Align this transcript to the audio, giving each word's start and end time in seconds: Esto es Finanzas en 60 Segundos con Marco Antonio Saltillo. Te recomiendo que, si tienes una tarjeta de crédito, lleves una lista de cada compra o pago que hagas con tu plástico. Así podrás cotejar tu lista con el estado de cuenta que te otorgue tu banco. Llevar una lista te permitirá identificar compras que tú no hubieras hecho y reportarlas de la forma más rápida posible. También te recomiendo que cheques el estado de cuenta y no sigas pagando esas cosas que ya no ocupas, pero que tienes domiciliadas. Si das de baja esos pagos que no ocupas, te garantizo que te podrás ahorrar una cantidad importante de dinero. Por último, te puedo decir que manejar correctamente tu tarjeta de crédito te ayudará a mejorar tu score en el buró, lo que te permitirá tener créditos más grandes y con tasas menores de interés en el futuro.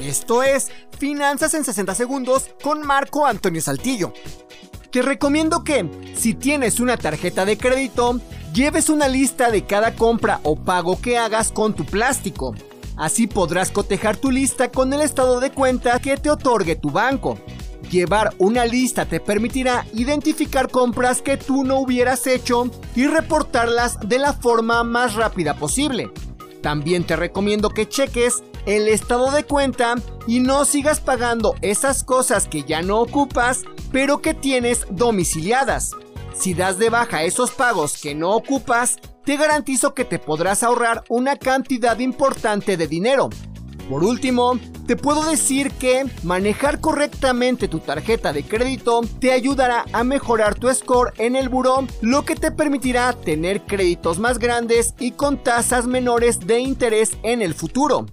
Esto 0.00 0.44
es 0.44 0.70
Finanzas 0.96 1.54
en 1.54 1.64
60 1.64 1.94
Segundos 1.94 2.50
con 2.62 2.86
Marco 2.86 3.26
Antonio 3.26 3.60
Saltillo. 3.60 4.12
Te 4.90 5.02
recomiendo 5.02 5.64
que, 5.64 5.88
si 6.16 6.34
tienes 6.34 6.78
una 6.78 6.96
tarjeta 6.96 7.44
de 7.44 7.58
crédito, 7.58 8.20
lleves 8.54 8.90
una 8.90 9.08
lista 9.08 9.50
de 9.50 9.66
cada 9.66 9.96
compra 9.96 10.40
o 10.44 10.56
pago 10.56 11.00
que 11.00 11.18
hagas 11.18 11.50
con 11.50 11.74
tu 11.74 11.84
plástico. 11.84 12.54
Así 12.96 13.26
podrás 13.26 13.70
cotejar 13.70 14.16
tu 14.16 14.30
lista 14.30 14.70
con 14.70 14.92
el 14.92 15.00
estado 15.00 15.40
de 15.40 15.50
cuenta 15.50 15.98
que 15.98 16.16
te 16.16 16.30
otorgue 16.30 16.76
tu 16.76 16.90
banco. 16.90 17.38
Llevar 17.90 18.34
una 18.38 18.66
lista 18.66 19.04
te 19.06 19.18
permitirá 19.18 19.84
identificar 19.94 20.70
compras 20.70 21.22
que 21.22 21.36
tú 21.36 21.64
no 21.64 21.78
hubieras 21.80 22.26
hecho 22.26 22.70
y 22.94 23.06
reportarlas 23.06 23.98
de 24.00 24.18
la 24.18 24.32
forma 24.32 24.84
más 24.84 25.14
rápida 25.14 25.54
posible. 25.54 26.10
También 26.62 27.04
te 27.04 27.16
recomiendo 27.16 27.70
que 27.70 27.88
cheques 27.88 28.42
el 28.66 28.88
estado 28.88 29.30
de 29.30 29.44
cuenta 29.44 29.94
y 30.26 30.40
no 30.40 30.64
sigas 30.64 31.00
pagando 31.00 31.54
esas 31.62 32.04
cosas 32.04 32.48
que 32.48 32.62
ya 32.64 32.82
no 32.82 33.00
ocupas, 33.00 33.64
pero 33.92 34.20
que 34.20 34.34
tienes 34.34 34.86
domiciliadas. 34.90 35.92
Si 36.34 36.54
das 36.54 36.78
de 36.78 36.90
baja 36.90 37.24
esos 37.24 37.50
pagos 37.50 38.00
que 38.00 38.14
no 38.14 38.34
ocupas, 38.34 38.98
te 39.24 39.36
garantizo 39.36 39.94
que 39.94 40.04
te 40.04 40.18
podrás 40.18 40.62
ahorrar 40.62 41.04
una 41.08 41.36
cantidad 41.36 41.98
importante 41.98 42.76
de 42.76 42.86
dinero. 42.86 43.28
Por 43.88 44.04
último, 44.04 44.58
te 44.86 44.96
puedo 44.96 45.24
decir 45.24 45.70
que 45.72 46.04
manejar 46.22 46.80
correctamente 46.80 47.68
tu 47.68 47.80
tarjeta 47.80 48.32
de 48.32 48.42
crédito 48.42 49.00
te 49.18 49.32
ayudará 49.32 49.86
a 49.92 50.04
mejorar 50.04 50.54
tu 50.54 50.72
score 50.72 51.12
en 51.16 51.36
el 51.36 51.48
buró, 51.48 51.86
lo 52.02 52.24
que 52.24 52.36
te 52.36 52.50
permitirá 52.50 53.14
tener 53.14 53.62
créditos 53.62 54.18
más 54.18 54.38
grandes 54.38 54.94
y 54.98 55.12
con 55.12 55.42
tasas 55.42 55.86
menores 55.86 56.46
de 56.46 56.60
interés 56.60 57.12
en 57.22 57.40
el 57.40 57.54
futuro. 57.54 58.06